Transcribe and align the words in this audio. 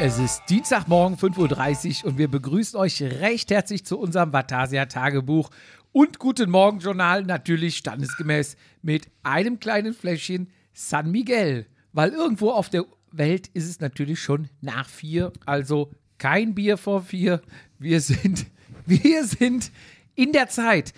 Es 0.00 0.20
ist 0.20 0.44
Dienstagmorgen 0.48 1.18
5.30 1.18 2.04
Uhr 2.04 2.10
und 2.10 2.18
wir 2.18 2.28
begrüßen 2.28 2.78
euch 2.78 3.02
recht 3.02 3.50
herzlich 3.50 3.84
zu 3.84 3.98
unserem 3.98 4.32
Vatasia 4.32 4.86
Tagebuch 4.86 5.50
und 5.90 6.20
Guten 6.20 6.50
Morgen 6.50 6.78
Journal 6.78 7.24
natürlich 7.24 7.78
standesgemäß 7.78 8.56
mit 8.80 9.08
einem 9.24 9.58
kleinen 9.58 9.94
Fläschchen 9.94 10.50
San 10.72 11.10
Miguel. 11.10 11.66
Weil 11.92 12.10
irgendwo 12.10 12.52
auf 12.52 12.68
der 12.68 12.84
Welt 13.10 13.48
ist 13.48 13.68
es 13.68 13.80
natürlich 13.80 14.20
schon 14.22 14.48
nach 14.60 14.88
vier, 14.88 15.32
also 15.46 15.90
kein 16.18 16.54
Bier 16.54 16.76
vor 16.76 17.02
vier. 17.02 17.42
Wir 17.80 18.00
sind, 18.00 18.46
wir 18.86 19.24
sind 19.24 19.72
in 20.14 20.30
der 20.30 20.48
Zeit. 20.48 20.92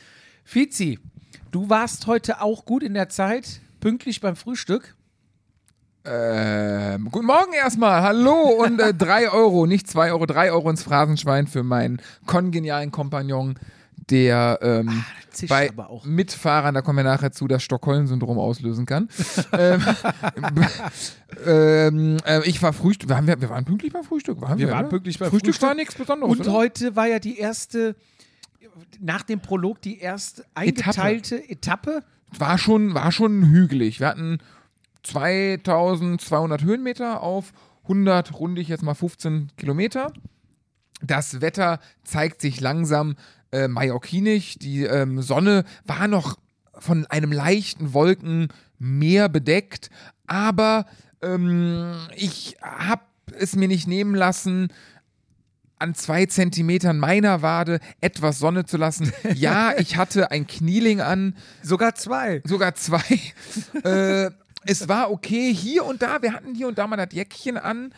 Fizi, 0.44 0.98
du 1.52 1.70
warst 1.70 2.06
heute 2.06 2.42
auch 2.42 2.66
gut 2.66 2.82
in 2.82 2.92
der 2.92 3.08
Zeit, 3.08 3.62
pünktlich 3.80 4.20
beim 4.20 4.36
Frühstück. 4.36 4.94
Ähm, 6.02 7.08
guten 7.10 7.26
Morgen 7.26 7.52
erstmal, 7.52 8.00
hallo 8.02 8.32
und 8.64 8.80
äh, 8.80 8.94
drei 8.98 9.30
Euro, 9.30 9.66
nicht 9.66 9.86
zwei 9.86 10.12
Euro, 10.12 10.24
drei 10.24 10.50
Euro 10.50 10.70
ins 10.70 10.82
Phrasenschwein 10.82 11.46
für 11.46 11.62
meinen 11.62 12.00
kongenialen 12.24 12.90
Kompagnon, 12.90 13.58
der 14.08 14.58
ähm, 14.62 15.04
Ah, 15.04 15.46
bei. 15.48 15.70
Mitfahrern, 16.04 16.74
da 16.74 16.82
kommen 16.82 16.96
wir 16.96 17.04
nachher 17.04 17.32
zu, 17.32 17.46
das 17.46 17.62
Stockholm-Syndrom 17.62 18.38
auslösen 18.38 18.84
kann. 18.86 19.08
ähm, 19.52 19.82
ähm, 21.46 22.16
äh, 22.26 22.48
ich 22.48 22.62
war 22.62 22.72
Frühstück, 22.72 23.08
waren 23.10 23.26
wir, 23.26 23.40
wir 23.40 23.50
waren 23.50 23.64
pünktlich 23.64 23.92
beim 23.92 24.02
Frühstück, 24.02 24.40
waren 24.40 24.58
wir, 24.58 24.66
Wir 24.68 24.72
waren 24.74 24.86
oder? 24.86 24.90
pünktlich 24.90 25.18
beim 25.18 25.30
Frühstück. 25.30 25.54
Frühstück. 25.54 25.68
war 25.68 25.74
nichts 25.74 25.94
Besonderes, 25.94 26.32
Und 26.32 26.40
oder? 26.40 26.52
heute 26.52 26.96
war 26.96 27.06
ja 27.06 27.18
die 27.18 27.38
erste, 27.38 27.94
nach 29.00 29.22
dem 29.22 29.40
Prolog, 29.40 29.82
die 29.82 29.98
erste 30.00 30.44
eingeteilte 30.54 31.48
Etappe. 31.48 32.02
war 32.38 32.58
schon, 32.58 32.94
war 32.94 33.12
schon 33.12 33.46
hügelig. 33.46 34.00
Wir 34.00 34.08
hatten 34.08 34.38
2200 35.02 36.62
Höhenmeter 36.62 37.22
auf 37.22 37.52
100, 37.84 38.34
runde 38.38 38.60
ich 38.60 38.68
jetzt 38.68 38.82
mal 38.82 38.94
15 38.94 39.50
Kilometer. 39.56 40.12
Das 41.02 41.40
Wetter 41.40 41.80
zeigt 42.04 42.40
sich 42.40 42.60
langsam 42.60 43.16
äh, 43.52 43.68
mallorquinisch. 43.68 44.58
Die 44.58 44.84
ähm, 44.84 45.22
Sonne 45.22 45.64
war 45.84 46.06
noch 46.08 46.38
von 46.74 47.06
einem 47.06 47.32
leichten 47.32 47.92
Wolkenmeer 47.92 49.28
bedeckt, 49.28 49.90
aber 50.26 50.86
ähm, 51.22 51.94
ich 52.16 52.56
habe 52.62 53.02
es 53.38 53.56
mir 53.56 53.68
nicht 53.68 53.86
nehmen 53.86 54.14
lassen, 54.14 54.68
an 55.78 55.94
zwei 55.94 56.26
Zentimetern 56.26 56.98
meiner 56.98 57.42
Wade 57.42 57.80
etwas 58.00 58.38
Sonne 58.38 58.66
zu 58.66 58.76
lassen. 58.76 59.12
Ja, 59.34 59.72
ich 59.78 59.96
hatte 59.96 60.30
ein 60.30 60.46
Knieling 60.46 61.00
an, 61.00 61.34
Sogar 61.62 61.94
zwei. 61.94 62.42
sogar 62.44 62.74
zwei. 62.74 63.02
äh, 63.84 64.30
es 64.64 64.88
war 64.88 65.10
okay. 65.10 65.52
Hier 65.54 65.84
und 65.84 66.02
da, 66.02 66.22
wir 66.22 66.32
hatten 66.32 66.54
hier 66.54 66.68
und 66.68 66.78
da 66.78 66.86
mal 66.86 66.96
das 66.96 67.12
Jäckchen 67.12 67.56
an. 67.56 67.94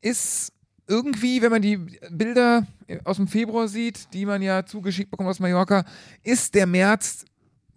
Ist 0.00 0.52
irgendwie, 0.86 1.40
wenn 1.40 1.50
man 1.50 1.62
die 1.62 1.76
Bilder 2.10 2.66
aus 3.04 3.16
dem 3.16 3.28
Februar 3.28 3.68
sieht, 3.68 4.12
die 4.12 4.26
man 4.26 4.42
ja 4.42 4.66
zugeschickt 4.66 5.10
bekommt 5.10 5.28
aus 5.28 5.38
Mallorca, 5.38 5.84
ist 6.22 6.54
der 6.54 6.66
März. 6.66 7.24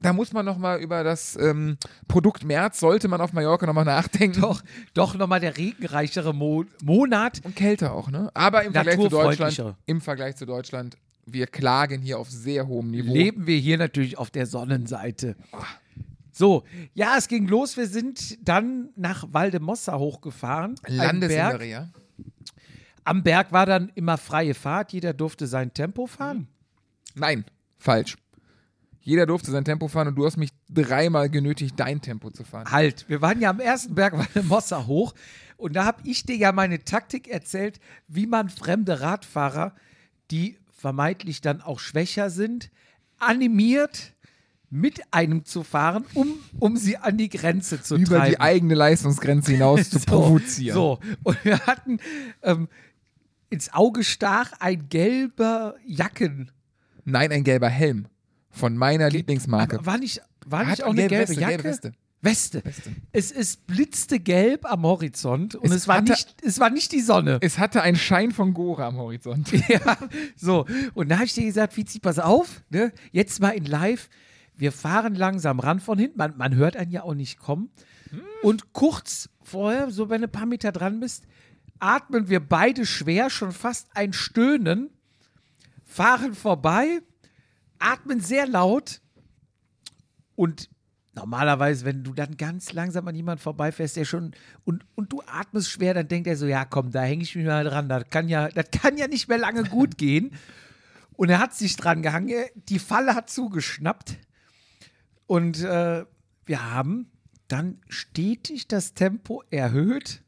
Da 0.01 0.11
muss 0.11 0.33
man 0.33 0.45
noch 0.45 0.57
mal 0.57 0.81
über 0.81 1.03
das 1.03 1.37
ähm, 1.37 1.77
Produkt 2.09 2.43
März, 2.43 2.79
sollte 2.79 3.07
man 3.07 3.21
auf 3.21 3.31
Mallorca 3.31 3.65
noch 3.65 3.73
mal 3.73 3.85
nachdenken. 3.85 4.41
Doch, 4.41 4.61
doch 4.93 5.15
nochmal 5.15 5.39
der 5.39 5.55
regenreichere 5.55 6.33
Mo 6.33 6.65
Monat. 6.83 7.39
Und 7.45 7.55
kälter 7.55 7.93
auch, 7.93 8.09
ne? 8.09 8.29
Aber 8.33 8.63
im 8.63 8.73
Vergleich 8.73 8.99
zu. 8.99 9.07
Deutschland, 9.07 9.75
im 9.85 10.01
Vergleich 10.01 10.35
zu 10.35 10.45
Deutschland, 10.45 10.97
wir 11.25 11.47
klagen 11.47 12.01
hier 12.01 12.19
auf 12.19 12.29
sehr 12.29 12.67
hohem 12.67 12.91
Niveau. 12.91 13.13
Leben 13.13 13.47
wir 13.47 13.57
hier 13.57 13.77
natürlich 13.77 14.17
auf 14.17 14.29
der 14.29 14.45
Sonnenseite. 14.45 15.35
So, 16.33 16.63
ja, 16.95 17.15
es 17.17 17.27
ging 17.27 17.47
los. 17.47 17.77
Wir 17.77 17.87
sind 17.87 18.45
dann 18.47 18.89
nach 18.95 19.25
Valdemossa 19.31 19.97
hochgefahren. 19.97 20.75
Landesinnere. 20.87 21.91
Am 23.03 23.21
Berg 23.21 23.51
war 23.51 23.65
dann 23.65 23.91
immer 23.95 24.17
freie 24.17 24.55
Fahrt. 24.55 24.93
Jeder 24.93 25.13
durfte 25.13 25.45
sein 25.45 25.73
Tempo 25.73 26.07
fahren. 26.07 26.47
Nein, 27.13 27.45
falsch. 27.77 28.17
Jeder 29.01 29.25
durfte 29.25 29.51
sein 29.51 29.65
Tempo 29.65 29.89
fahren 29.89 30.07
und 30.07 30.15
du 30.15 30.25
hast 30.25 30.37
mich 30.37 30.49
dreimal 30.69 31.29
genötigt, 31.29 31.75
dein 31.77 32.01
Tempo 32.01 32.31
zu 32.31 32.43
fahren. 32.43 32.71
Halt, 32.71 33.07
wir 33.09 33.21
waren 33.21 33.39
ja 33.39 33.49
am 33.49 33.59
ersten 33.59 33.93
Berg 33.93 34.17
Valdemossa 34.17 34.87
hoch 34.87 35.13
und 35.57 35.73
da 35.73 35.85
habe 35.85 36.01
ich 36.05 36.25
dir 36.25 36.37
ja 36.37 36.51
meine 36.51 36.83
Taktik 36.83 37.27
erzählt, 37.27 37.79
wie 38.07 38.25
man 38.25 38.49
fremde 38.49 39.01
Radfahrer, 39.01 39.75
die 40.31 40.57
vermeintlich 40.71 41.41
dann 41.41 41.61
auch 41.61 41.79
schwächer 41.79 42.29
sind, 42.29 42.71
animiert, 43.19 44.12
mit 44.75 45.01
einem 45.13 45.45
zu 45.45 45.63
fahren, 45.63 46.03
um, 46.15 46.33
um 46.59 46.77
sie 46.77 46.97
an 46.97 47.15
die 47.17 47.29
Grenze 47.29 47.81
zu 47.83 47.95
Über 47.95 48.17
treiben. 48.17 48.31
die 48.31 48.39
eigene 48.39 48.73
Leistungsgrenze 48.73 49.51
hinaus 49.51 49.89
zu 49.91 49.99
So, 49.99 50.05
provozieren. 50.05 50.73
So, 50.75 50.99
und 51.21 51.45
wir 51.45 51.59
hatten 51.67 51.99
ähm, 52.41 52.67
ins 53.51 53.71
Auge 53.71 54.03
stach 54.03 54.51
ein 54.59 54.89
gelber 54.89 55.75
Jacken. 55.85 56.49
Nein, 57.05 57.31
ein 57.31 57.43
gelber 57.43 57.69
Helm. 57.69 58.07
Von 58.49 58.75
meiner 58.75 59.09
Lieblingsmarke. 59.09 59.77
Aber 59.77 59.85
war 59.85 59.97
nicht, 59.99 60.21
war 60.45 60.65
nicht 60.65 60.83
auch 60.83 60.89
eine 60.91 61.07
gelbe 61.07 61.29
Weste, 61.29 61.39
Jacke? 61.41 61.53
gelbe 61.53 61.63
Weste. 61.69 61.91
Weste. 62.21 62.65
Weste. 62.65 62.91
Es, 63.11 63.31
es 63.31 63.57
blitzte 63.57 64.19
gelb 64.19 64.65
am 64.65 64.83
Horizont 64.83 65.53
und 65.55 65.65
Es 65.65 65.71
es, 65.83 65.87
war, 65.87 65.97
hatte- 65.97 66.13
nicht, 66.13 66.35
es 66.43 66.59
war 66.59 66.69
nicht 66.71 66.91
die 66.93 67.01
Sonne. 67.01 67.37
Es 67.41 67.59
hatte 67.59 67.81
einen 67.83 67.97
Schein 67.97 68.31
von 68.31 68.53
Gora 68.53 68.87
am 68.87 68.95
Horizont. 68.97 69.51
ja, 69.69 69.97
so. 70.35 70.65
Und 70.95 71.09
da 71.09 71.15
habe 71.15 71.25
ich 71.25 71.33
dir 71.33 71.43
gesagt, 71.45 71.75
Vizi, 71.77 71.99
pass 71.99 72.17
auf, 72.19 72.63
ne? 72.69 72.91
jetzt 73.11 73.39
mal 73.39 73.49
in 73.49 73.65
live. 73.65 74.09
Wir 74.63 74.71
fahren 74.71 75.13
langsam 75.13 75.59
ran 75.59 75.81
von 75.81 75.99
hinten. 75.99 76.17
Man, 76.17 76.37
man 76.37 76.55
hört 76.55 76.77
einen 76.77 76.89
ja 76.89 77.03
auch 77.03 77.15
nicht 77.15 77.37
kommen. 77.37 77.69
Und 78.43 78.71
kurz 78.71 79.29
vorher, 79.41 79.91
so 79.91 80.09
wenn 80.09 80.21
du 80.21 80.27
ein 80.27 80.31
paar 80.31 80.45
Meter 80.45 80.71
dran 80.71 81.01
bist, 81.01 81.25
atmen 81.79 82.29
wir 82.29 82.39
beide 82.39 82.85
schwer, 82.85 83.29
schon 83.29 83.51
fast 83.51 83.89
ein 83.93 84.13
Stöhnen, 84.13 84.89
fahren 85.83 86.33
vorbei, 86.33 87.01
atmen 87.77 88.21
sehr 88.21 88.47
laut 88.47 89.01
und 90.35 90.69
normalerweise, 91.13 91.83
wenn 91.83 92.05
du 92.05 92.13
dann 92.13 92.37
ganz 92.37 92.71
langsam 92.71 93.05
an 93.09 93.15
jemand 93.15 93.41
vorbeifährst, 93.41 93.97
der 93.97 94.05
schon 94.05 94.31
und, 94.63 94.85
und 94.95 95.11
du 95.11 95.21
atmest 95.27 95.71
schwer, 95.71 95.93
dann 95.93 96.07
denkt 96.07 96.27
er 96.27 96.37
so, 96.37 96.45
ja 96.45 96.63
komm, 96.63 96.89
da 96.91 97.01
hänge 97.01 97.23
ich 97.23 97.35
mich 97.35 97.45
mal 97.45 97.65
dran, 97.65 97.89
das 97.89 98.05
kann 98.09 98.29
ja, 98.29 98.47
das 98.47 98.71
kann 98.71 98.95
ja 98.95 99.09
nicht 99.09 99.27
mehr 99.27 99.39
lange 99.39 99.65
gut 99.65 99.97
gehen. 99.97 100.31
Und 101.17 101.29
er 101.29 101.39
hat 101.39 101.53
sich 101.53 101.75
dran 101.75 102.01
gehangen, 102.01 102.45
die 102.69 102.79
Falle 102.79 103.13
hat 103.13 103.29
zugeschnappt 103.29 104.15
und 105.27 105.61
äh, 105.61 106.05
wir 106.45 106.71
haben 106.71 107.11
dann 107.47 107.79
stetig 107.87 108.67
das 108.67 108.93
Tempo 108.93 109.43
erhöht, 109.49 110.23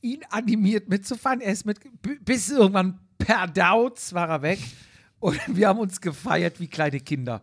ihn 0.00 0.20
animiert 0.30 0.88
mitzufahren. 0.88 1.40
Er 1.40 1.52
ist 1.52 1.64
mit, 1.64 1.78
bis 2.24 2.50
irgendwann 2.50 3.00
per 3.18 3.46
Dauz 3.46 4.12
war 4.12 4.28
er 4.28 4.42
weg 4.42 4.58
und 5.18 5.38
wir 5.56 5.68
haben 5.68 5.78
uns 5.78 6.00
gefeiert 6.00 6.60
wie 6.60 6.68
kleine 6.68 7.00
Kinder. 7.00 7.42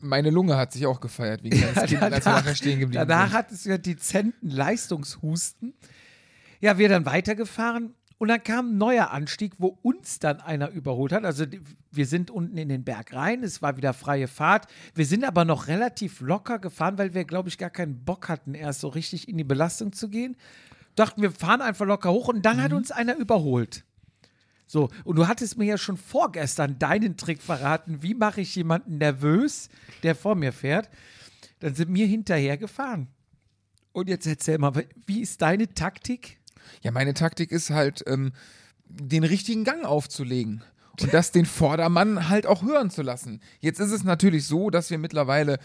Meine 0.00 0.30
Lunge 0.30 0.56
hat 0.56 0.72
sich 0.72 0.84
auch 0.86 1.00
gefeiert, 1.00 1.42
wie 1.42 1.52
ein 1.52 1.58
kleines 1.58 1.84
Kind, 1.90 2.02
als 2.02 2.24
wir 2.26 2.32
nachher 2.32 2.54
stehen 2.54 2.80
geblieben 2.80 3.06
danach 3.08 3.28
sind. 3.28 3.38
hat 3.38 3.52
es 3.52 3.64
ja 3.64 3.78
dezenten 3.78 4.50
Leistungshusten. 4.50 5.74
Ja, 6.60 6.78
wir 6.78 6.88
dann 6.88 7.06
weitergefahren 7.06 7.94
und 8.24 8.28
dann 8.28 8.42
kam 8.42 8.70
ein 8.70 8.78
neuer 8.78 9.10
Anstieg, 9.10 9.52
wo 9.58 9.78
uns 9.82 10.18
dann 10.18 10.40
einer 10.40 10.70
überholt 10.70 11.12
hat. 11.12 11.26
Also 11.26 11.44
wir 11.90 12.06
sind 12.06 12.30
unten 12.30 12.56
in 12.56 12.70
den 12.70 12.82
Berg 12.82 13.12
rein, 13.12 13.42
es 13.44 13.60
war 13.60 13.76
wieder 13.76 13.92
freie 13.92 14.28
Fahrt. 14.28 14.66
Wir 14.94 15.04
sind 15.04 15.24
aber 15.24 15.44
noch 15.44 15.68
relativ 15.68 16.22
locker 16.22 16.58
gefahren, 16.58 16.96
weil 16.96 17.12
wir, 17.12 17.24
glaube 17.26 17.50
ich, 17.50 17.58
gar 17.58 17.68
keinen 17.68 18.02
Bock 18.02 18.30
hatten, 18.30 18.54
erst 18.54 18.80
so 18.80 18.88
richtig 18.88 19.28
in 19.28 19.36
die 19.36 19.44
Belastung 19.44 19.92
zu 19.92 20.08
gehen. 20.08 20.38
Dachten, 20.94 21.20
wir 21.20 21.32
fahren 21.32 21.60
einfach 21.60 21.84
locker 21.84 22.12
hoch 22.12 22.28
und 22.28 22.46
dann 22.46 22.62
hat 22.62 22.70
Mhm. 22.70 22.78
uns 22.78 22.92
einer 22.92 23.14
überholt. 23.14 23.84
So, 24.66 24.88
und 25.04 25.16
du 25.16 25.28
hattest 25.28 25.58
mir 25.58 25.66
ja 25.66 25.76
schon 25.76 25.98
vorgestern 25.98 26.78
deinen 26.78 27.18
Trick 27.18 27.42
verraten, 27.42 28.02
wie 28.02 28.14
mache 28.14 28.40
ich 28.40 28.56
jemanden 28.56 28.96
nervös, 28.96 29.68
der 30.02 30.14
vor 30.14 30.34
mir 30.34 30.54
fährt. 30.54 30.88
Dann 31.60 31.74
sind 31.74 31.92
wir 31.94 32.06
hinterher 32.06 32.56
gefahren. 32.56 33.08
Und 33.92 34.08
jetzt 34.08 34.26
erzähl 34.26 34.56
mal, 34.56 34.72
wie 35.04 35.20
ist 35.20 35.42
deine 35.42 35.68
Taktik? 35.74 36.38
Ja, 36.82 36.90
meine 36.90 37.14
Taktik 37.14 37.52
ist 37.52 37.70
halt, 37.70 38.04
ähm, 38.06 38.32
den 38.86 39.24
richtigen 39.24 39.64
Gang 39.64 39.84
aufzulegen. 39.84 40.62
Und 41.00 41.12
das 41.12 41.32
den 41.32 41.46
Vordermann 41.46 42.28
halt 42.28 42.46
auch 42.46 42.62
hören 42.62 42.90
zu 42.90 43.02
lassen. 43.02 43.40
Jetzt 43.60 43.80
ist 43.80 43.90
es 43.90 44.04
natürlich 44.04 44.46
so, 44.46 44.70
dass 44.70 44.90
wir 44.90 44.98
mittlerweile 44.98 45.58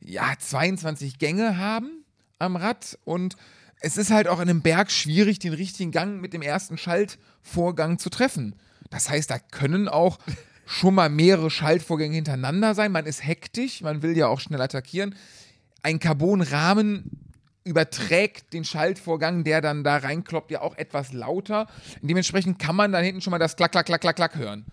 ja 0.00 0.32
22 0.36 1.18
Gänge 1.18 1.56
haben 1.56 2.04
am 2.40 2.56
Rad 2.56 2.98
und 3.04 3.36
es 3.80 3.96
ist 3.96 4.10
halt 4.10 4.28
auch 4.28 4.40
in 4.40 4.48
einem 4.48 4.62
Berg 4.62 4.90
schwierig, 4.90 5.38
den 5.38 5.52
richtigen 5.52 5.90
Gang 5.90 6.20
mit 6.20 6.32
dem 6.32 6.42
ersten 6.42 6.78
Schaltvorgang 6.78 7.98
zu 7.98 8.10
treffen. 8.10 8.54
Das 8.90 9.08
heißt, 9.08 9.30
da 9.30 9.38
können 9.38 9.88
auch 9.88 10.18
schon 10.66 10.94
mal 10.94 11.08
mehrere 11.08 11.50
Schaltvorgänge 11.50 12.14
hintereinander 12.14 12.74
sein. 12.74 12.92
Man 12.92 13.06
ist 13.06 13.24
hektisch, 13.24 13.82
man 13.82 14.02
will 14.02 14.16
ja 14.16 14.28
auch 14.28 14.40
schnell 14.40 14.60
attackieren. 14.60 15.14
Ein 15.82 15.98
Carbonrahmen 15.98 17.21
überträgt 17.64 18.52
den 18.52 18.64
Schaltvorgang, 18.64 19.44
der 19.44 19.60
dann 19.60 19.84
da 19.84 19.98
reinkloppt, 19.98 20.50
ja 20.50 20.60
auch 20.60 20.76
etwas 20.76 21.12
lauter. 21.12 21.66
Dementsprechend 22.00 22.58
kann 22.58 22.76
man 22.76 22.92
da 22.92 22.98
hinten 22.98 23.20
schon 23.20 23.30
mal 23.30 23.38
das 23.38 23.56
Klack, 23.56 23.72
Klack, 23.72 23.86
Klack, 23.86 24.00
Klack, 24.00 24.16
Klack 24.16 24.36
hören. 24.36 24.64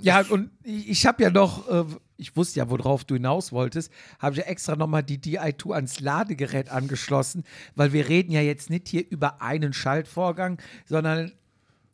Ja, 0.00 0.24
und 0.28 0.50
ich 0.64 1.06
habe 1.06 1.22
ja 1.22 1.30
noch, 1.30 1.68
äh, 1.68 1.84
ich 2.16 2.36
wusste 2.36 2.58
ja, 2.58 2.68
worauf 2.68 3.04
du 3.04 3.14
hinaus 3.14 3.52
wolltest, 3.52 3.92
habe 4.18 4.34
ich 4.34 4.40
ja 4.40 4.46
extra 4.46 4.74
nochmal 4.74 5.04
die 5.04 5.18
DI2 5.18 5.74
ans 5.74 6.00
Ladegerät 6.00 6.70
angeschlossen, 6.70 7.44
weil 7.76 7.92
wir 7.92 8.08
reden 8.08 8.32
ja 8.32 8.40
jetzt 8.40 8.68
nicht 8.68 8.88
hier 8.88 9.08
über 9.08 9.40
einen 9.40 9.72
Schaltvorgang, 9.72 10.58
sondern 10.86 11.30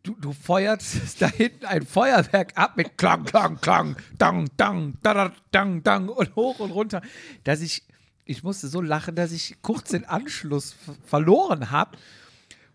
du, 0.02 0.14
du 0.14 0.32
feuerst 0.32 0.96
da 1.20 1.28
hinten 1.28 1.66
ein 1.66 1.84
Feuerwerk 1.84 2.56
ab 2.56 2.76
mit 2.76 2.96
Klang, 2.96 3.24
Klang, 3.24 3.60
Klang, 3.60 3.96
Dang, 4.16 4.48
Dang, 4.56 4.94
Dang, 5.02 5.32
Dang, 5.50 5.82
Dang 5.82 6.08
und 6.08 6.34
hoch 6.34 6.60
und 6.60 6.70
runter, 6.70 7.02
dass 7.44 7.60
ich, 7.60 7.82
ich 8.28 8.42
musste 8.42 8.68
so 8.68 8.80
lachen, 8.80 9.16
dass 9.16 9.32
ich 9.32 9.56
kurz 9.62 9.90
den 9.90 10.04
Anschluss 10.04 10.76
verloren 11.06 11.70
habe. 11.70 11.96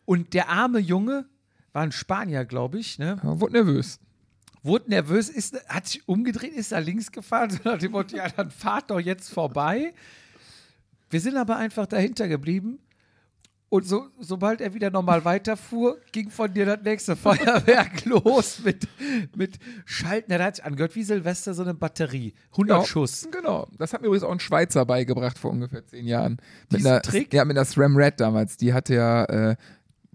Und 0.03 0.33
der 0.33 0.49
arme 0.49 0.79
Junge, 0.79 1.25
war 1.73 1.83
ein 1.83 1.91
Spanier, 1.91 2.45
glaube 2.45 2.79
ich, 2.79 2.99
ne? 2.99 3.19
wurde 3.23 3.53
nervös. 3.53 3.99
Wurde 4.61 4.89
nervös, 4.89 5.29
ist, 5.29 5.55
hat 5.67 5.87
sich 5.87 6.07
umgedreht, 6.07 6.53
ist 6.53 6.71
da 6.71 6.79
links 6.79 7.11
gefahren, 7.11 7.49
so 7.51 7.59
nach 7.63 7.77
dem 7.77 7.91
Motto, 7.91 8.15
ja, 8.15 8.29
dann 8.29 8.51
fahrt 8.51 8.89
doch 8.89 8.99
jetzt 8.99 9.29
vorbei. 9.29 9.93
Wir 11.09 11.19
sind 11.19 11.37
aber 11.37 11.57
einfach 11.57 11.85
dahinter 11.85 12.27
geblieben 12.27 12.79
und 13.73 13.87
so, 13.87 14.05
sobald 14.19 14.61
er 14.61 14.75
wieder 14.75 14.91
normal 14.91 15.25
weiterfuhr, 15.25 15.97
ging 16.11 16.29
von 16.29 16.53
dir 16.53 16.63
das 16.67 16.83
nächste 16.83 17.15
Feuerwerk 17.15 18.05
los 18.05 18.59
mit, 18.63 18.87
mit 19.35 19.57
Schalten. 19.85 20.31
Er 20.31 20.43
hat 20.43 20.57
sich 20.57 20.65
angehört 20.65 20.93
wie 20.93 21.01
Silvester 21.01 21.55
so 21.55 21.63
eine 21.63 21.73
Batterie. 21.73 22.35
100 22.51 22.77
ja, 22.77 22.85
Schuss. 22.85 23.27
Genau. 23.31 23.67
Das 23.79 23.91
hat 23.91 24.01
mir 24.01 24.07
übrigens 24.07 24.25
auch 24.25 24.31
ein 24.31 24.39
Schweizer 24.39 24.85
beigebracht 24.85 25.39
vor 25.39 25.49
ungefähr 25.49 25.83
zehn 25.87 26.05
Jahren. 26.05 26.37
Mit 26.69 26.81
Diesen 26.81 26.91
einer, 26.91 27.01
Trick? 27.01 27.33
Ja, 27.33 27.45
mit 27.45 27.57
der 27.57 27.65
SRAM 27.65 27.97
Red 27.97 28.19
damals. 28.19 28.57
Die 28.57 28.75
hatte 28.75 28.93
ja. 28.93 29.25
Äh, 29.25 29.55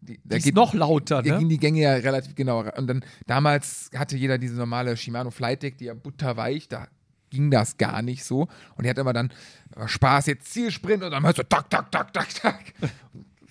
die, 0.03 0.21
Die 0.23 0.37
ist 0.37 0.55
noch 0.55 0.73
lauter, 0.73 1.21
Da 1.21 1.33
ne? 1.33 1.39
gingen 1.39 1.51
die 1.51 1.59
Gänge 1.59 1.81
ja 1.81 1.95
relativ 1.95 2.37
genau. 2.37 2.61
Und 2.61 2.87
dann 2.87 3.05
damals 3.27 3.91
hatte 3.93 4.17
jeder 4.17 4.39
diese 4.39 4.55
normale 4.55 4.97
Shimano 4.97 5.33
Flight 5.33 5.65
Deck, 5.65 5.79
die 5.79 5.87
ja 5.87 5.95
butterweich, 5.95 6.69
da 6.69 6.87
ging 7.31 7.51
das 7.51 7.77
gar 7.77 8.03
nicht 8.03 8.23
so. 8.23 8.43
Und 8.77 8.85
die 8.85 8.89
hat 8.89 8.99
immer 8.99 9.13
dann 9.13 9.33
Spaß, 9.85 10.27
jetzt 10.27 10.53
Zielsprint 10.53 11.03
und 11.03 11.11
dann 11.11 11.25
hörst 11.25 11.39
du 11.39 11.43
tak, 11.43 11.69
tak, 11.69 11.91
tak, 11.91 12.13
tak, 12.13 12.33
tak. 12.35 12.61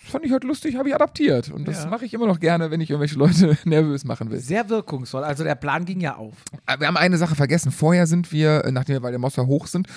Fand 0.08 0.26
ich 0.26 0.32
halt 0.32 0.44
lustig, 0.44 0.76
habe 0.76 0.90
ich 0.90 0.96
adaptiert. 0.96 1.50
Und 1.52 1.68
das 1.68 1.84
Ja. 1.84 1.90
mache 1.90 2.06
ich 2.06 2.14
immer 2.14 2.28
noch 2.28 2.40
gerne, 2.40 2.72
wenn 2.72 2.82
ich 2.82 2.90
irgendwelche 2.90 3.16
Leute 3.20 3.58
nervös 3.66 4.06
machen 4.06 4.30
will. 4.32 4.40
Sehr 4.40 4.70
wirkungsvoll. 4.70 5.24
Also 5.24 5.44
der 5.44 5.56
Plan 5.56 5.86
ging 5.86 6.00
ja 6.00 6.16
auf. 6.16 6.34
Aber 6.66 6.82
Wir 6.82 6.88
haben 6.88 6.98
eine 6.98 7.18
Sache 7.18 7.36
vergessen. 7.36 7.72
Vorher 7.72 8.08
sind 8.08 8.32
wir, 8.32 8.66
äh, 8.66 8.72
nachdem 8.72 8.96
wir 8.96 9.02
bei 9.02 9.12
der 9.12 9.20
Mosser 9.20 9.48
hoch 9.48 9.68
sind, 9.68 9.88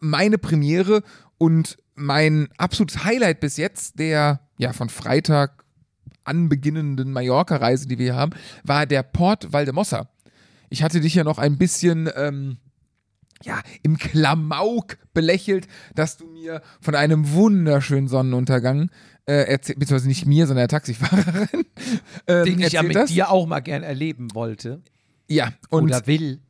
meine 0.00 0.38
Premiere 0.38 1.02
und 1.38 1.78
mein 1.94 2.48
absolutes 2.58 3.04
Highlight 3.04 3.40
bis 3.40 3.56
jetzt, 3.56 3.98
der 3.98 4.40
ja 4.58 4.72
von 4.72 4.88
Freitag 4.88 5.64
anbeginnenden 6.24 7.10
Mallorca-Reise, 7.12 7.88
die 7.88 7.98
wir 7.98 8.14
haben, 8.14 8.32
war 8.64 8.86
der 8.86 9.02
Port 9.02 9.52
Valdemossa. 9.52 10.08
Ich 10.68 10.82
hatte 10.82 11.00
dich 11.00 11.14
ja 11.14 11.24
noch 11.24 11.38
ein 11.38 11.56
bisschen 11.56 12.10
ähm, 12.14 12.58
ja, 13.42 13.60
im 13.82 13.96
Klamauk 13.98 14.98
belächelt, 15.14 15.66
dass 15.94 16.16
du 16.18 16.26
mir 16.26 16.60
von 16.80 16.94
einem 16.94 17.32
wunderschönen 17.32 18.08
Sonnenuntergang 18.08 18.90
äh, 19.28 19.42
erzählt, 19.42 19.78
beziehungsweise 19.78 20.08
nicht 20.08 20.24
mir, 20.24 20.46
sondern 20.46 20.62
der 20.62 20.68
Taxifahrerin. 20.68 21.66
ähm, 22.26 22.44
Den 22.44 22.60
ich 22.60 22.72
ja 22.72 22.82
mit 22.82 22.96
hast. 22.96 23.10
dir 23.10 23.30
auch 23.30 23.46
mal 23.46 23.60
gern 23.60 23.82
erleben 23.82 24.34
wollte. 24.34 24.80
Ja, 25.28 25.52
und 25.68 25.84
oder 25.84 26.06
will. 26.06 26.40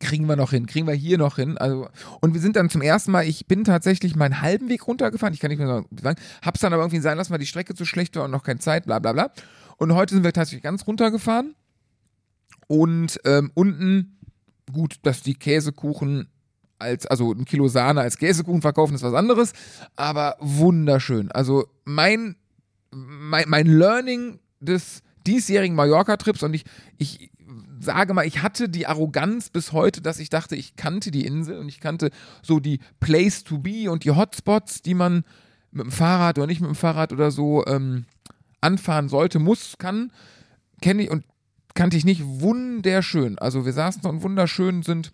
kriegen 0.00 0.26
wir 0.26 0.34
noch 0.34 0.50
hin, 0.50 0.66
kriegen 0.66 0.88
wir 0.88 0.94
hier 0.94 1.18
noch 1.18 1.36
hin. 1.36 1.56
Also, 1.56 1.88
und 2.20 2.34
wir 2.34 2.40
sind 2.40 2.56
dann 2.56 2.68
zum 2.68 2.82
ersten 2.82 3.12
Mal, 3.12 3.28
ich 3.28 3.46
bin 3.46 3.62
tatsächlich 3.62 4.16
meinen 4.16 4.42
halben 4.42 4.68
Weg 4.68 4.88
runtergefahren, 4.88 5.32
ich 5.32 5.38
kann 5.38 5.50
nicht 5.50 5.60
mehr 5.60 5.84
sagen, 6.02 6.20
hab's 6.42 6.60
dann 6.60 6.72
aber 6.72 6.82
irgendwie 6.82 7.00
sein 7.00 7.16
lassen, 7.16 7.30
weil 7.30 7.38
die 7.38 7.46
Strecke 7.46 7.76
zu 7.76 7.84
schlecht 7.84 8.16
war 8.16 8.24
und 8.24 8.32
noch 8.32 8.42
keine 8.42 8.58
Zeit, 8.58 8.86
bla 8.86 8.98
bla 8.98 9.12
bla. 9.12 9.30
Und 9.76 9.94
heute 9.94 10.14
sind 10.14 10.24
wir 10.24 10.32
tatsächlich 10.32 10.64
ganz 10.64 10.86
runtergefahren. 10.88 11.54
Und 12.66 13.20
ähm, 13.24 13.52
unten, 13.54 14.18
gut, 14.72 14.96
dass 15.02 15.22
die 15.22 15.34
Käsekuchen 15.34 16.28
als, 16.80 17.06
also 17.06 17.32
ein 17.32 17.44
Kilo 17.44 17.68
Sahne 17.68 18.00
als 18.00 18.18
Käsekuchen 18.18 18.62
verkaufen, 18.62 18.94
ist 18.94 19.02
was 19.02 19.14
anderes, 19.14 19.52
aber 19.96 20.36
wunderschön. 20.40 21.30
Also 21.32 21.66
mein, 21.84 22.36
mein, 22.90 23.44
mein 23.48 23.66
Learning 23.66 24.40
des 24.60 25.02
diesjährigen 25.26 25.76
Mallorca-Trips 25.76 26.42
und 26.42 26.54
ich, 26.54 26.64
ich 26.98 27.30
sage 27.80 28.14
mal, 28.14 28.26
ich 28.26 28.42
hatte 28.42 28.68
die 28.68 28.86
Arroganz 28.86 29.50
bis 29.50 29.72
heute, 29.72 30.00
dass 30.00 30.18
ich 30.18 30.30
dachte, 30.30 30.56
ich 30.56 30.76
kannte 30.76 31.10
die 31.10 31.26
Insel 31.26 31.58
und 31.58 31.68
ich 31.68 31.80
kannte 31.80 32.10
so 32.42 32.60
die 32.60 32.80
Place 33.00 33.44
to 33.44 33.58
be 33.58 33.90
und 33.90 34.04
die 34.04 34.10
Hotspots, 34.10 34.82
die 34.82 34.94
man 34.94 35.24
mit 35.72 35.84
dem 35.84 35.92
Fahrrad 35.92 36.38
oder 36.38 36.46
nicht 36.46 36.60
mit 36.60 36.68
dem 36.68 36.76
Fahrrad 36.76 37.12
oder 37.12 37.30
so 37.30 37.64
ähm, 37.66 38.04
anfahren 38.60 39.08
sollte, 39.08 39.38
muss, 39.38 39.76
kann, 39.78 40.12
kenne 40.80 41.04
ich 41.04 41.10
und 41.10 41.24
kannte 41.74 41.96
ich 41.96 42.04
nicht. 42.04 42.22
Wunderschön. 42.24 43.38
Also 43.38 43.64
wir 43.64 43.72
saßen 43.72 44.02
und 44.02 44.22
wunderschön 44.22 44.82
sind 44.82 45.12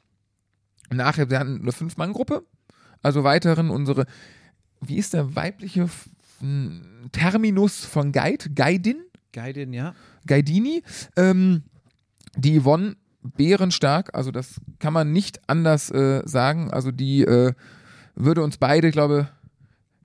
nachher, 0.90 1.30
wir 1.30 1.38
hatten 1.38 1.60
eine 1.62 1.72
Fünf-Mann-Gruppe, 1.72 2.44
also 3.02 3.24
weiterhin 3.24 3.70
unsere, 3.70 4.06
wie 4.80 4.96
ist 4.96 5.14
der 5.14 5.34
weibliche 5.36 5.88
Terminus 7.12 7.84
von 7.84 8.12
Guide? 8.12 8.50
Guidin? 8.54 9.02
Geidin, 9.32 9.72
ja. 9.72 9.94
Gaidini. 10.26 10.82
Ähm, 11.16 11.62
die 12.36 12.60
Yvonne 12.60 12.96
bärenstark, 13.22 14.10
also 14.14 14.30
das 14.30 14.60
kann 14.78 14.92
man 14.92 15.12
nicht 15.12 15.40
anders 15.48 15.90
äh, 15.90 16.22
sagen. 16.26 16.70
Also 16.70 16.90
die 16.92 17.22
äh, 17.22 17.52
würde 18.14 18.42
uns 18.42 18.58
beide, 18.58 18.90
glaube 18.90 19.28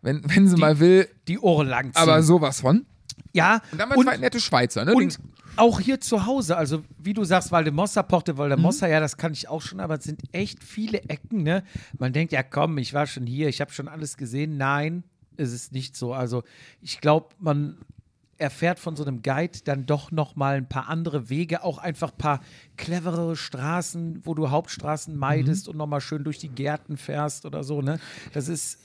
wenn, 0.02 0.22
wenn 0.26 0.48
sie 0.48 0.56
Die- 0.56 0.62
mal 0.62 0.80
will, 0.80 1.08
Die 1.28 1.38
Ohren 1.40 1.68
lang 1.68 1.94
ziehen. 1.94 2.02
aber 2.02 2.24
sowas 2.24 2.62
von. 2.62 2.86
ja, 3.34 3.62
Und 3.72 3.80
dann 3.80 3.90
waren 3.90 4.02
zwei 4.02 4.18
nette 4.18 4.40
Schweizer, 4.40 4.84
ne? 4.86 4.94
und 4.96 5.20
auch 5.58 5.80
hier 5.80 6.00
zu 6.00 6.26
Hause, 6.26 6.58
also 6.58 6.84
wie 6.98 7.14
du 7.14 7.24
sagst, 7.24 7.52
Valdemossa, 7.52 8.04
Porte 8.04 8.38
Valdemossa, 8.38 8.86
Mhm. 8.88 8.92
ja, 8.94 9.00
das 9.00 9.18
kann 9.18 9.34
ich 9.34 9.48
auch 9.48 9.62
schon, 9.62 9.80
aber 9.80 9.98
es 9.98 10.04
sind 10.04 10.22
echt 10.32 10.64
viele 10.64 11.02
Ecken, 11.04 11.44
ne? 11.44 11.64
Man 12.00 12.14
denkt, 12.14 12.32
ja 12.34 12.44
komm, 12.44 12.78
ich 12.78 12.94
war 12.94 13.06
schon 13.08 13.26
hier, 13.28 13.48
ich 13.50 13.62
habe 13.62 13.72
schon 13.72 13.88
alles 13.88 14.18
gesehen. 14.18 14.58
Nein, 14.58 15.04
ist 15.38 15.52
es 15.54 15.72
nicht 15.72 15.96
so. 15.96 16.14
Also 16.14 16.44
ich 16.82 17.02
glaube, 17.02 17.28
man 17.40 17.78
erfährt 18.38 18.80
von 18.80 18.96
so 18.96 19.04
einem 19.06 19.22
Guide 19.22 19.60
dann 19.66 19.86
doch 19.86 20.10
noch 20.12 20.36
mal 20.36 20.56
ein 20.56 20.68
paar 20.68 20.90
andere 20.90 21.30
Wege, 21.30 21.64
auch 21.64 21.78
einfach 21.78 22.12
ein 22.12 22.18
paar 22.18 22.40
cleverere 22.76 23.36
Straßen, 23.36 24.22
wo 24.26 24.34
du 24.34 24.50
Hauptstraßen 24.50 25.16
meidest 25.16 25.68
Mhm. 25.68 25.72
und 25.74 25.78
noch 25.78 25.86
mal 25.88 26.02
schön 26.02 26.24
durch 26.24 26.40
die 26.40 26.50
Gärten 26.50 26.98
fährst 26.98 27.46
oder 27.46 27.64
so, 27.64 27.82
ne? 27.84 28.00
Das 28.34 28.48
ist 28.48 28.80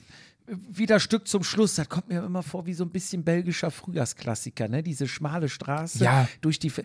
wieder 0.48 1.00
Stück 1.00 1.26
zum 1.28 1.42
Schluss. 1.42 1.74
Das 1.74 1.88
kommt 1.88 2.08
mir 2.08 2.22
immer 2.24 2.42
vor 2.42 2.66
wie 2.66 2.74
so 2.74 2.84
ein 2.84 2.90
bisschen 2.90 3.24
belgischer 3.24 3.70
Frühjahrsklassiker, 3.70 4.68
ne? 4.68 4.82
Diese 4.82 5.08
schmale 5.08 5.48
Straße 5.48 6.02
Ja. 6.04 6.28
durch 6.40 6.58
die. 6.58 6.70
Fe- 6.70 6.84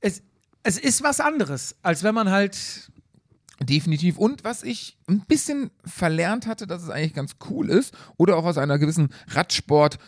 Es, 0.00 0.22
es 0.62 0.78
ist 0.78 1.02
was 1.02 1.20
anderes, 1.20 1.76
als 1.82 2.02
wenn 2.02 2.14
man 2.14 2.30
halt. 2.30 2.90
Definitiv. 3.60 4.18
Und 4.18 4.42
was 4.44 4.62
ich 4.64 4.98
ein 5.08 5.20
bisschen 5.20 5.70
verlernt 5.84 6.46
hatte, 6.46 6.66
dass 6.66 6.82
es 6.82 6.90
eigentlich 6.90 7.14
ganz 7.14 7.36
cool 7.50 7.70
ist, 7.70 7.94
oder 8.16 8.36
auch 8.36 8.44
aus 8.44 8.58
einer 8.58 8.78
gewissen 8.78 9.10
Radsport- 9.30 9.98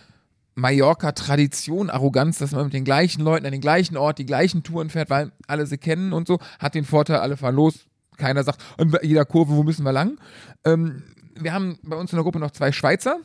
Mallorca-Tradition, 0.58 1.90
Arroganz, 1.90 2.38
dass 2.38 2.52
man 2.52 2.64
mit 2.64 2.72
den 2.72 2.84
gleichen 2.84 3.22
Leuten 3.22 3.44
an 3.46 3.52
den 3.52 3.60
gleichen 3.60 3.96
Ort 3.96 4.18
die 4.18 4.24
gleichen 4.26 4.62
Touren 4.62 4.88
fährt, 4.90 5.10
weil 5.10 5.30
alle 5.46 5.66
sie 5.66 5.78
kennen 5.78 6.12
und 6.14 6.26
so, 6.26 6.38
hat 6.58 6.74
den 6.74 6.84
Vorteil, 6.84 7.18
alle 7.18 7.36
fahren 7.36 7.54
los. 7.54 7.86
Keiner 8.16 8.42
sagt, 8.42 8.62
an 8.78 8.94
jeder 9.02 9.26
Kurve, 9.26 9.52
wo 9.54 9.62
müssen 9.62 9.82
wir 9.84 9.92
lang? 9.92 10.18
Ähm, 10.64 11.02
wir 11.38 11.52
haben 11.52 11.78
bei 11.82 11.96
uns 11.96 12.12
in 12.12 12.16
der 12.16 12.22
Gruppe 12.22 12.38
noch 12.38 12.50
zwei 12.50 12.72
Schweizer. 12.72 13.18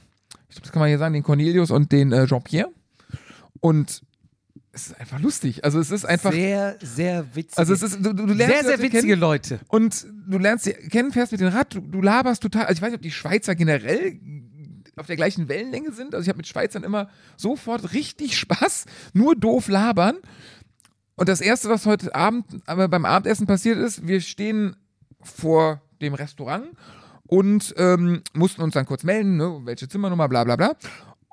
Ich 0.50 0.56
glaube, 0.56 0.62
das 0.64 0.72
kann 0.72 0.80
man 0.82 0.90
hier 0.90 0.98
sagen, 0.98 1.14
den 1.14 1.24
Cornelius 1.24 1.72
und 1.72 1.92
den 1.92 2.12
äh, 2.12 2.26
Jean-Pierre. 2.26 2.72
Und 3.60 4.02
es 4.74 4.88
ist 4.88 5.00
einfach 5.00 5.20
lustig. 5.20 5.64
Also 5.64 5.80
es 5.80 5.92
ist 5.92 6.06
einfach. 6.06 6.32
sehr, 6.32 6.78
sehr 6.82 7.36
witzig. 7.36 7.58
also 7.58 7.74
es 7.74 7.82
ist, 7.82 8.06
du, 8.06 8.14
du 8.14 8.26
lernst 8.26 8.54
sehr, 8.54 8.64
sehr 8.64 8.72
Leute 8.72 8.84
witzige 8.84 9.08
kennen. 9.08 9.22
Leute. 9.22 9.60
Und 9.68 10.08
du 10.28 10.38
lernst 10.38 10.66
sie 10.66 10.74
kennen, 10.74 11.12
fährst 11.12 11.32
mit 11.32 11.42
dem 11.42 11.50
Rad, 11.50 11.74
du, 11.74 11.82
du 11.82 12.02
laberst 12.02 12.42
total. 12.42 12.66
Also 12.66 12.80
ich 12.80 12.82
weiß 12.82 12.90
nicht, 12.92 13.00
ob 13.00 13.02
die 13.02 13.12
Schweizer 13.12 13.56
generell 13.56 14.20
auf 14.96 15.08
der 15.08 15.16
gleichen 15.16 15.50
Wellenlänge 15.50 15.92
sind. 15.92 16.14
Also 16.14 16.24
ich 16.24 16.30
habe 16.30 16.38
mit 16.38 16.48
Schweizern 16.48 16.84
immer 16.84 17.10
sofort 17.38 17.94
richtig 17.94 18.38
Spaß, 18.38 18.86
nur 19.14 19.36
doof 19.36 19.68
labern. 19.68 20.18
Und 21.16 21.28
das 21.30 21.42
Erste, 21.42 21.70
was 21.70 21.86
heute 21.86 22.16
Abend 22.16 22.46
aber 22.66 22.88
beim 22.88 23.06
Abendessen 23.06 23.48
passiert 23.48 23.78
ist, 23.78 24.08
wir 24.08 24.22
stehen 24.22 24.76
vor 25.22 25.82
dem 26.02 26.14
Restaurant 26.14 26.66
und 27.32 27.74
ähm, 27.78 28.22
mussten 28.34 28.62
uns 28.62 28.74
dann 28.74 28.86
kurz 28.86 29.04
melden, 29.06 29.38
ne, 29.38 29.62
welche 29.64 29.88
Zimmernummer, 29.88 30.28
bla 30.28 30.44
bla 30.44 30.58
bla. 30.58 30.74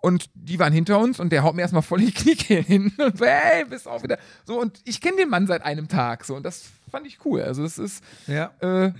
Und 0.00 0.31
die 0.35 0.61
waren 0.61 0.73
hinter 0.73 1.00
uns 1.00 1.19
und 1.19 1.31
der 1.33 1.43
haut 1.43 1.57
mir 1.57 1.62
erstmal 1.62 1.83
voll 1.83 1.99
die 1.99 2.12
Knie 2.12 2.37
hin 2.62 2.93
und 2.99 3.19
so, 3.19 3.25
hey, 3.26 3.64
bist 3.64 3.88
auch 3.88 4.00
wieder. 4.05 4.17
So, 4.47 4.61
und 4.61 4.81
ich 4.85 5.00
kenne 5.00 5.17
den 5.17 5.28
Mann 5.28 5.49
seit 5.49 5.64
einem 5.64 5.88
Tag. 5.88 6.25
So, 6.25 6.37
und 6.37 6.45
das 6.45 6.67
fand 6.88 7.05
ich 7.09 7.19
cool. 7.25 7.43
Also, 7.43 7.64
es 7.64 7.78
ist, 7.78 8.05
Ja. 8.28 8.52
äh, 8.61 8.93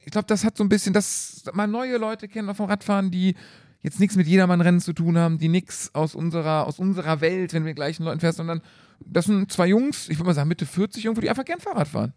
ich 0.00 0.10
glaube, 0.10 0.26
das 0.26 0.42
hat 0.42 0.56
so 0.56 0.64
ein 0.64 0.70
bisschen, 0.70 0.94
dass 0.94 1.42
mal 1.52 1.66
neue 1.66 1.98
Leute 1.98 2.28
kennen 2.28 2.54
vom 2.54 2.64
Radfahren, 2.66 3.10
die 3.10 3.34
jetzt 3.82 4.00
nichts 4.00 4.16
mit 4.16 4.26
Jedermann-Rennen 4.26 4.80
zu 4.80 4.94
tun 4.94 5.18
haben, 5.18 5.36
die 5.36 5.48
nichts 5.48 5.94
aus 5.94 6.14
unserer, 6.14 6.66
aus 6.66 6.78
unserer 6.78 7.20
Welt, 7.20 7.52
wenn 7.52 7.66
wir 7.66 7.74
gleichen 7.74 8.04
Leuten 8.04 8.20
fährst, 8.20 8.38
sondern 8.38 8.62
das 9.04 9.26
sind 9.26 9.52
zwei 9.52 9.66
Jungs, 9.66 10.08
ich 10.08 10.16
würde 10.18 10.28
mal 10.28 10.34
sagen 10.34 10.48
Mitte 10.48 10.64
40 10.64 11.04
irgendwo, 11.04 11.20
die 11.20 11.28
einfach 11.28 11.44
gern 11.44 11.60
Fahrrad 11.60 11.88
fahren. 11.88 12.14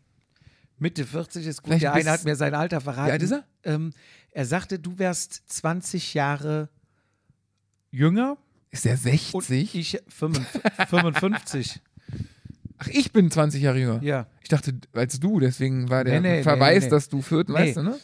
Mitte 0.78 1.06
40 1.06 1.46
ist 1.48 1.62
gut. 1.64 1.68
Vielleicht 1.70 1.84
Der 1.84 1.94
eine 1.94 2.12
hat 2.12 2.26
mir 2.26 2.36
sein 2.36 2.54
Alter 2.54 2.82
verraten. 2.82 3.08
Wie 3.08 3.12
alt 3.12 3.22
ist 3.24 3.32
er? 3.32 3.44
Ähm, 3.64 3.92
er 4.32 4.46
sagte, 4.46 4.78
du 4.80 4.98
wärst 5.00 5.44
20 5.48 6.14
Jahre 6.14 6.70
jünger 7.92 8.38
Ist 8.72 8.86
und 8.86 8.98
60? 9.44 9.76
ich 9.76 10.00
55. 10.08 10.62
55. 10.90 11.82
Ach, 12.78 12.88
ich 12.88 13.14
bin 13.14 13.32
20 13.32 13.62
Jahre 13.62 13.80
jünger. 13.80 14.04
Ja. 14.04 14.28
Ich 14.42 14.50
dachte, 14.50 14.74
als 14.94 15.18
du, 15.20 15.40
deswegen 15.40 15.90
war 15.90 16.04
der 16.04 16.20
Nee, 16.20 16.38
nee, 16.38 16.44
Verweis, 16.44 16.82
nee, 16.84 16.88
nee. 16.88 16.92
dass 16.92 17.08
du 17.08 17.22
Fürth, 17.22 17.48
weißt 17.48 17.78
du, 17.78 17.84
ne? 17.84 17.98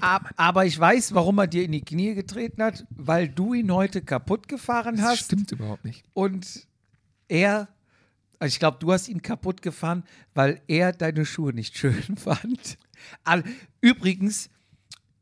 Ab, 0.00 0.30
aber 0.36 0.64
ich 0.64 0.78
weiß, 0.78 1.12
warum 1.14 1.38
er 1.38 1.48
dir 1.48 1.64
in 1.64 1.72
die 1.72 1.82
Knie 1.82 2.14
getreten 2.14 2.62
hat, 2.62 2.86
weil 2.90 3.28
du 3.28 3.52
ihn 3.52 3.70
heute 3.72 4.00
kaputt 4.00 4.48
gefahren 4.48 4.96
Das 4.96 5.04
hast 5.04 5.24
stimmt 5.24 5.52
überhaupt 5.52 5.84
nicht. 5.84 6.02
und 6.14 6.66
er, 7.28 7.68
also 8.42 8.52
ich 8.54 8.58
glaube, 8.58 8.78
du 8.80 8.92
hast 8.92 9.08
ihn 9.08 9.22
kaputt 9.22 9.62
gefahren, 9.62 10.02
weil 10.34 10.60
er 10.66 10.92
deine 10.92 11.24
Schuhe 11.24 11.52
nicht 11.52 11.78
schön 11.78 12.16
fand. 12.16 12.76
Übrigens, 13.80 14.50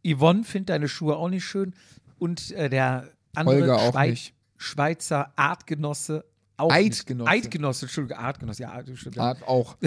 Yvonne 0.03 0.43
findet 0.45 0.71
deine 0.71 0.89
Schuhe 0.89 1.17
auch 1.17 1.29
nicht 1.29 1.45
schön 1.45 1.75
und 2.19 2.51
äh, 2.53 2.71
der 2.71 3.11
andere 3.35 3.79
Schwei-. 3.93 4.33
Schweizer 4.57 5.33
Artgenosse 5.37 6.25
auch 6.57 6.73
Eidgenosse. 6.73 7.31
Nicht. 7.31 7.45
Eidgenosse, 7.45 7.85
Entschuldigung, 7.87 8.23
Artgenosse, 8.23 8.63
ja, 8.63 8.79
Entschuldigung. 8.79 9.27
Art 9.27 9.47
auch. 9.47 9.77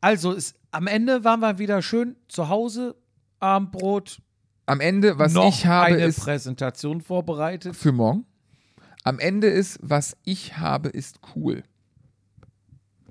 Also 0.00 0.30
ist, 0.30 0.54
am 0.70 0.86
Ende 0.86 1.24
waren 1.24 1.40
wir 1.40 1.58
wieder 1.58 1.82
schön 1.82 2.14
zu 2.28 2.48
Hause, 2.48 2.94
Abendbrot, 3.40 4.22
Am 4.66 4.78
Ende, 4.78 5.18
was 5.18 5.32
noch 5.32 5.48
ich 5.48 5.66
habe, 5.66 5.86
eine 5.86 6.04
ist 6.04 6.20
Präsentation 6.20 7.00
vorbereitet. 7.00 7.74
für 7.74 7.90
morgen. 7.90 8.24
Am 9.04 9.18
Ende 9.18 9.48
ist, 9.48 9.78
was 9.82 10.16
ich 10.24 10.58
habe, 10.58 10.88
ist 10.88 11.20
cool. 11.34 11.62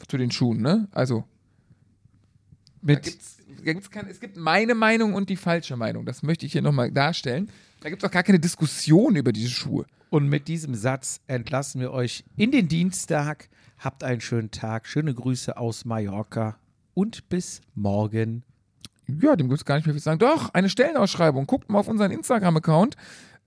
Zu 0.07 0.17
den 0.17 0.31
Schuhen, 0.31 0.61
ne? 0.61 0.87
Also, 0.91 1.23
da 2.81 2.93
Mit, 2.93 3.03
gibt's, 3.03 3.37
da 3.65 3.73
gibt's 3.73 3.89
kein, 3.89 4.07
es 4.07 4.19
gibt 4.19 4.37
meine 4.37 4.75
Meinung 4.75 5.13
und 5.13 5.29
die 5.29 5.35
falsche 5.35 5.75
Meinung. 5.75 6.05
Das 6.05 6.21
möchte 6.23 6.45
ich 6.45 6.51
hier 6.51 6.61
nochmal 6.61 6.91
darstellen. 6.91 7.49
Da 7.81 7.89
gibt 7.89 8.03
es 8.03 8.07
auch 8.07 8.13
gar 8.13 8.23
keine 8.23 8.39
Diskussion 8.39 9.15
über 9.15 9.31
diese 9.31 9.49
Schuhe. 9.49 9.85
und 10.09 10.29
mit 10.29 10.47
diesem 10.47 10.75
Satz 10.75 11.19
entlassen 11.27 11.81
wir 11.81 11.91
euch 11.91 12.23
in 12.35 12.51
den 12.51 12.67
Dienstag. 12.67 13.49
Habt 13.79 14.03
einen 14.03 14.21
schönen 14.21 14.51
Tag. 14.51 14.87
Schöne 14.87 15.13
Grüße 15.13 15.57
aus 15.57 15.85
Mallorca 15.85 16.57
und 16.93 17.27
bis 17.29 17.61
morgen. 17.75 18.43
Ja, 19.07 19.35
dem 19.35 19.49
gibt 19.49 19.59
es 19.59 19.65
gar 19.65 19.75
nicht 19.75 19.85
mehr 19.85 19.93
viel 19.93 20.01
zu 20.01 20.05
sagen. 20.05 20.19
Doch, 20.19 20.53
eine 20.53 20.69
Stellenausschreibung. 20.69 21.45
Guckt 21.45 21.69
mal 21.69 21.79
auf 21.79 21.87
unseren 21.87 22.11
Instagram-Account. 22.11 22.95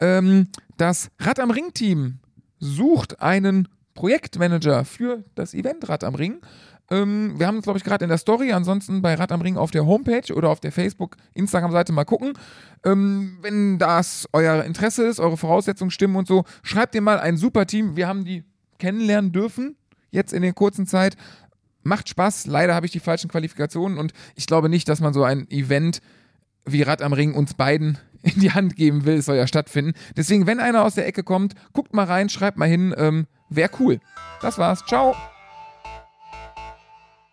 Ähm, 0.01 0.49
das 0.77 1.11
Rad 1.19 1.41
am 1.41 1.51
Ring-Team 1.51 2.19
sucht 2.61 3.21
einen 3.21 3.69
Projektmanager 3.95 4.85
für 4.85 5.25
das 5.35 5.55
Event 5.55 5.89
Rad 5.89 6.05
am 6.05 6.15
Ring. 6.15 6.41
Ähm, 6.91 7.39
wir 7.39 7.47
haben 7.47 7.59
es, 7.59 7.65
glaube 7.65 7.79
ich, 7.79 7.85
gerade 7.85 8.05
in 8.05 8.09
der 8.09 8.19
Story. 8.19 8.53
Ansonsten 8.53 9.03
bei 9.03 9.15
Rad 9.15 9.33
am 9.33 9.41
Ring 9.41 9.57
auf 9.57 9.71
der 9.71 9.87
Homepage 9.87 10.33
oder 10.35 10.49
auf 10.49 10.61
der 10.61 10.73
Facebook, 10.73 11.17
Instagram-Seite 11.35 11.93
mal 11.93 12.05
gucken. 12.05 12.35
Ähm, 12.85 13.39
wenn 13.43 13.79
das 13.79 14.29
euer 14.33 14.65
Interesse 14.65 15.07
ist, 15.07 15.21
eure 15.21 15.37
Voraussetzungen 15.37 15.91
stimmen 15.91 16.17
und 16.17 16.27
so, 16.27 16.45
schreibt 16.63 16.95
ihr 16.95 17.01
mal 17.01 17.19
ein 17.19 17.37
super 17.37 17.67
Team. 17.67 17.97
Wir 17.97 18.09
haben 18.09 18.25
die 18.25 18.45
kennenlernen 18.79 19.33
dürfen, 19.33 19.77
jetzt 20.11 20.33
in 20.33 20.43
der 20.43 20.53
kurzen 20.53 20.87
Zeit. 20.87 21.17
Macht 21.83 22.09
Spaß. 22.09 22.47
Leider 22.47 22.75
habe 22.75 22.87
ich 22.87 22.93
die 22.93 23.01
falschen 23.01 23.31
Qualifikationen 23.31 23.97
und 23.97 24.13
ich 24.35 24.47
glaube 24.47 24.69
nicht, 24.69 24.89
dass 24.89 25.01
man 25.01 25.15
so 25.15 25.25
ein 25.25 25.51
Event 25.51 26.01
wie 26.65 26.83
Rad 26.83 27.03
am 27.03 27.13
Ring 27.13 27.35
uns 27.35 27.55
beiden 27.55 27.99
in 28.23 28.41
die 28.41 28.53
Hand 28.53 28.77
geben 28.77 29.05
will. 29.05 29.23
Soll 29.23 29.37
ja 29.37 29.47
stattfinden. 29.47 29.93
Deswegen, 30.17 30.47
wenn 30.47 30.61
einer 30.61 30.85
aus 30.85 30.95
der 30.95 31.07
Ecke 31.07 31.23
kommt, 31.23 31.55
guckt 31.73 31.95
mal 31.95 32.05
rein, 32.05 32.29
schreibt 32.29 32.59
mal 32.59 32.69
hin. 32.69 32.95
Ähm, 32.97 33.27
Wäre 33.49 33.71
cool. 33.81 34.01
Das 34.41 34.59
war's. 34.59 34.85
Ciao. 34.87 35.15